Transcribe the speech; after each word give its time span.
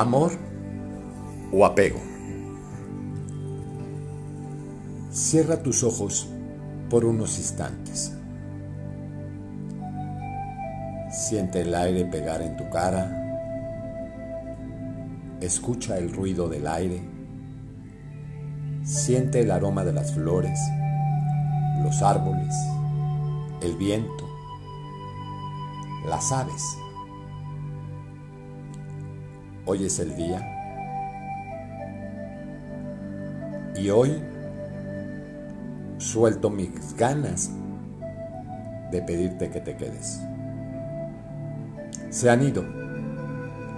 amor 0.00 0.32
o 1.52 1.64
apego. 1.64 1.98
Cierra 5.10 5.62
tus 5.62 5.82
ojos 5.82 6.28
por 6.88 7.04
unos 7.04 7.38
instantes. 7.38 8.12
Siente 11.10 11.62
el 11.62 11.74
aire 11.74 12.04
pegar 12.04 12.42
en 12.42 12.56
tu 12.56 12.68
cara. 12.70 13.14
Escucha 15.40 15.98
el 15.98 16.12
ruido 16.12 16.48
del 16.48 16.66
aire. 16.66 17.02
Siente 18.82 19.40
el 19.40 19.50
aroma 19.50 19.84
de 19.84 19.92
las 19.92 20.12
flores, 20.14 20.58
los 21.82 22.00
árboles, 22.02 22.54
el 23.60 23.76
viento, 23.76 24.28
las 26.08 26.32
aves. 26.32 26.62
Hoy 29.70 29.84
es 29.84 29.98
el 29.98 30.16
día. 30.16 30.40
Y 33.76 33.90
hoy 33.90 34.18
suelto 35.98 36.48
mis 36.48 36.96
ganas 36.96 37.50
de 38.90 39.02
pedirte 39.02 39.50
que 39.50 39.60
te 39.60 39.76
quedes. 39.76 40.22
Se 42.08 42.30
han 42.30 42.44
ido. 42.44 42.64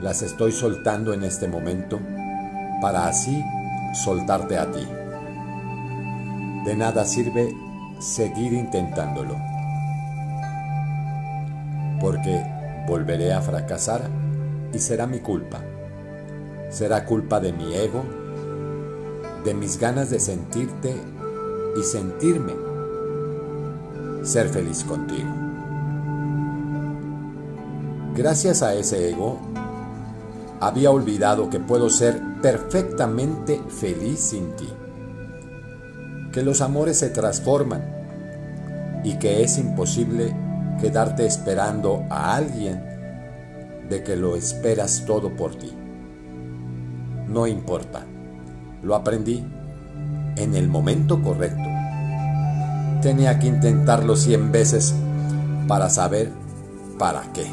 Las 0.00 0.22
estoy 0.22 0.52
soltando 0.52 1.12
en 1.14 1.24
este 1.24 1.48
momento 1.48 1.98
para 2.80 3.08
así 3.08 3.42
soltarte 4.04 4.58
a 4.58 4.70
ti. 4.70 4.86
De 6.64 6.76
nada 6.76 7.04
sirve 7.04 7.52
seguir 7.98 8.52
intentándolo. 8.52 9.34
Porque 12.00 12.40
volveré 12.86 13.32
a 13.32 13.42
fracasar 13.42 14.02
y 14.72 14.78
será 14.78 15.08
mi 15.08 15.18
culpa. 15.18 15.71
Será 16.72 17.04
culpa 17.04 17.38
de 17.38 17.52
mi 17.52 17.74
ego, 17.74 18.02
de 19.44 19.52
mis 19.52 19.78
ganas 19.78 20.08
de 20.08 20.18
sentirte 20.18 20.96
y 21.78 21.82
sentirme 21.82 22.54
ser 24.22 24.48
feliz 24.48 24.82
contigo. 24.82 25.28
Gracias 28.14 28.62
a 28.62 28.74
ese 28.74 29.10
ego, 29.10 29.38
había 30.60 30.90
olvidado 30.90 31.50
que 31.50 31.60
puedo 31.60 31.90
ser 31.90 32.20
perfectamente 32.40 33.60
feliz 33.68 34.20
sin 34.20 34.56
ti, 34.56 34.68
que 36.32 36.42
los 36.42 36.62
amores 36.62 36.98
se 36.98 37.10
transforman 37.10 37.82
y 39.04 39.18
que 39.18 39.42
es 39.42 39.58
imposible 39.58 40.34
quedarte 40.80 41.26
esperando 41.26 42.04
a 42.08 42.34
alguien 42.34 42.82
de 43.90 44.02
que 44.02 44.16
lo 44.16 44.36
esperas 44.36 45.04
todo 45.04 45.36
por 45.36 45.54
ti. 45.56 45.81
No 47.32 47.46
importa, 47.46 48.04
lo 48.82 48.94
aprendí 48.94 49.42
en 50.36 50.54
el 50.54 50.68
momento 50.68 51.22
correcto. 51.22 51.62
Tenía 53.00 53.38
que 53.38 53.46
intentarlo 53.46 54.16
cien 54.16 54.52
veces 54.52 54.94
para 55.66 55.88
saber 55.88 56.30
para 56.98 57.22
qué. 57.32 57.46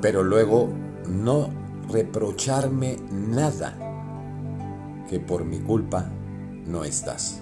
Pero 0.00 0.22
luego 0.22 0.68
no 1.08 1.50
reprocharme 1.90 2.98
nada 3.10 3.74
que 5.10 5.18
por 5.18 5.44
mi 5.44 5.58
culpa 5.58 6.06
no 6.64 6.84
estás. 6.84 7.40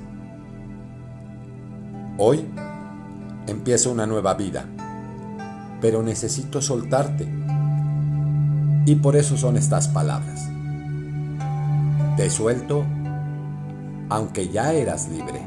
Hoy 2.17 2.47
empieza 3.47 3.91
una 3.91 4.07
nueva 4.07 4.33
vida, 4.33 4.65
pero 5.83 6.03
necesito 6.03 6.63
soltarte. 6.63 7.46
Y 8.87 8.95
por 8.95 9.17
eso 9.17 9.37
son 9.37 9.57
estas 9.57 9.89
palabras. 9.89 10.49
Te 12.17 12.31
suelto 12.31 12.87
aunque 14.09 14.49
ya 14.49 14.73
eras 14.73 15.09
libre. 15.09 15.41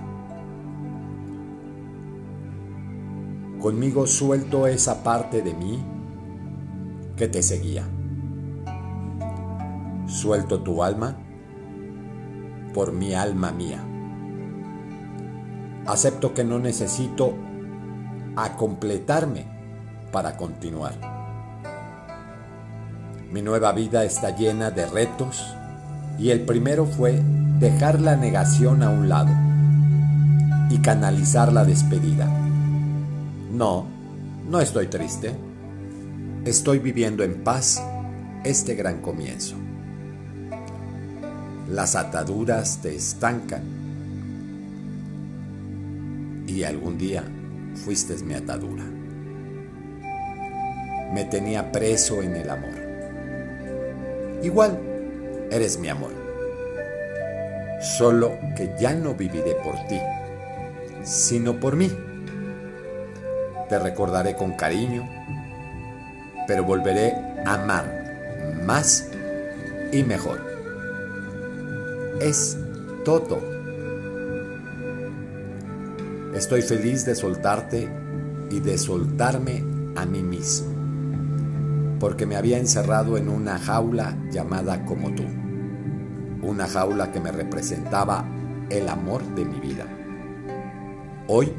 Conmigo 3.62 4.08
suelto 4.08 4.68
esa 4.68 5.04
parte 5.04 5.42
de 5.42 5.54
mí 5.54 5.84
que 7.16 7.28
te 7.28 7.42
seguía. 7.42 7.86
Suelto 10.08 10.62
tu 10.62 10.84
alma 10.84 11.18
por 12.74 12.92
mi 12.92 13.14
alma 13.14 13.52
mía. 13.52 13.84
Acepto 15.86 16.34
que 16.34 16.44
no 16.44 16.60
necesito 16.60 17.34
a 18.36 18.56
completarme 18.56 19.46
para 20.12 20.38
continuar. 20.38 21.19
Mi 23.32 23.44
nueva 23.44 23.74
vida 23.74 24.06
está 24.06 24.36
llena 24.36 24.72
de 24.72 24.88
retos 24.88 25.46
y 26.18 26.32
el 26.32 26.42
primero 26.42 26.88
fue 26.88 27.22
dejar 27.60 28.02
la 28.02 28.16
negación 28.16 28.82
a 28.82 28.90
un 28.90 29.08
lado 29.08 29.30
y 30.72 30.80
canalizar 30.80 31.54
la 31.54 31.64
despedida. 31.64 32.26
No, 33.52 33.86
no 34.50 34.60
estoy 34.60 34.88
triste. 34.88 35.36
Estoy 36.44 36.80
viviendo 36.80 37.24
en 37.24 37.44
paz 37.44 37.84
este 38.44 38.74
gran 38.74 39.00
comienzo. 39.00 39.56
Las 41.70 41.96
ataduras 41.96 42.80
te 42.82 42.96
estancan 42.96 43.62
y 46.48 46.64
algún 46.64 46.98
día 46.98 47.24
fuiste 47.76 48.16
mi 48.24 48.34
atadura. 48.34 48.86
Me 51.14 51.26
tenía 51.26 51.72
preso 51.72 52.24
en 52.24 52.36
el 52.36 52.50
amor. 52.50 52.89
Igual 54.42 54.80
eres 55.52 55.78
mi 55.80 55.90
amor. 55.90 56.12
Solo 57.82 58.38
que 58.56 58.74
ya 58.80 58.94
no 58.94 59.14
viviré 59.14 59.56
por 59.64 59.76
ti, 59.88 60.00
sino 61.04 61.60
por 61.60 61.76
mí. 61.76 61.92
Te 63.68 63.80
recordaré 63.80 64.36
con 64.36 64.54
cariño, 64.54 65.08
pero 66.48 66.64
volveré 66.64 67.14
a 67.46 67.56
amar 67.56 67.86
más 68.66 69.10
y 69.92 70.04
mejor. 70.04 70.42
Es 72.22 72.58
todo. 73.04 73.42
Estoy 76.34 76.62
feliz 76.62 77.06
de 77.06 77.16
soltarte 77.16 77.90
y 78.50 78.60
de 78.60 78.78
soltarme 78.78 79.64
a 79.96 80.06
mí 80.06 80.22
mismo 80.22 80.79
porque 82.00 82.26
me 82.26 82.36
había 82.36 82.58
encerrado 82.58 83.18
en 83.18 83.30
una 83.30 83.58
jaula 83.60 84.16
llamada 84.32 84.86
como 84.86 85.12
tú, 85.12 85.24
una 86.42 86.68
jaula 86.68 87.12
que 87.12 87.20
me 87.20 87.32
representaba 87.32 88.26
el 88.70 88.88
amor 88.88 89.24
de 89.36 89.46
mi 89.46 89.60
vida. 89.60 89.86
Hoy 91.28 91.52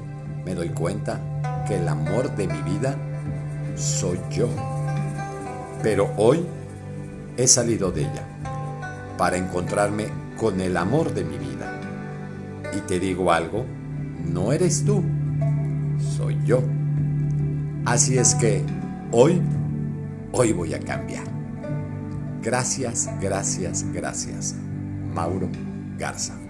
me 0.45 0.55
doy 0.55 0.71
cuenta 0.71 1.21
que 1.67 1.77
el 1.77 1.87
amor 1.87 2.35
de 2.37 2.47
mi 2.49 2.63
vida 2.63 2.97
soy 3.77 4.19
yo, 4.31 4.49
pero 5.83 6.11
hoy 6.17 6.45
he 7.37 7.47
salido 7.47 7.93
de 7.93 8.03
ella 8.03 8.25
para 9.19 9.37
encontrarme 9.37 10.09
con 10.39 10.61
el 10.61 10.77
amor 10.77 11.13
de 11.13 11.25
mi 11.25 11.37
vida. 11.37 11.79
Y 12.77 12.81
te 12.81 12.99
digo 12.99 13.33
algo, 13.33 13.67
no 14.25 14.53
eres 14.53 14.85
tú, 14.85 15.03
soy 16.17 16.39
yo. 16.45 16.63
Así 17.85 18.17
es 18.19 18.35
que 18.35 18.65
hoy 19.13 19.41
Hoy 20.33 20.53
voy 20.53 20.75
a 20.75 20.81
cambiar. 20.81 21.25
Gracias, 22.43 23.11
gracias, 23.21 23.85
gracias. 23.93 24.55
Mauro 25.13 25.49
Garza. 25.99 26.50